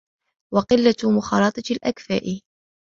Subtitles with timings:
[0.53, 2.39] وَقِلَّةُ مُخَالَطَةِ الْأَكْفَاءِ